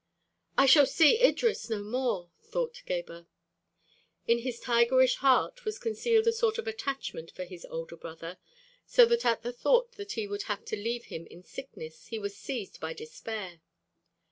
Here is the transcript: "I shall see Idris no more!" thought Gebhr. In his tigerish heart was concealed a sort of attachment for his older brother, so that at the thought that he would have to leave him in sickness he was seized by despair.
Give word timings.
"I 0.57 0.65
shall 0.65 0.87
see 0.87 1.21
Idris 1.21 1.69
no 1.69 1.83
more!" 1.83 2.31
thought 2.41 2.81
Gebhr. 2.87 3.27
In 4.27 4.39
his 4.39 4.59
tigerish 4.59 5.17
heart 5.17 5.63
was 5.63 5.77
concealed 5.77 6.25
a 6.25 6.31
sort 6.33 6.57
of 6.57 6.65
attachment 6.67 7.29
for 7.29 7.43
his 7.43 7.65
older 7.65 7.97
brother, 7.97 8.39
so 8.87 9.05
that 9.05 9.25
at 9.25 9.43
the 9.43 9.53
thought 9.53 9.91
that 9.97 10.13
he 10.13 10.25
would 10.25 10.41
have 10.49 10.65
to 10.65 10.75
leave 10.75 11.03
him 11.13 11.27
in 11.27 11.43
sickness 11.43 12.07
he 12.07 12.17
was 12.17 12.35
seized 12.35 12.79
by 12.79 12.93
despair. 12.93 13.61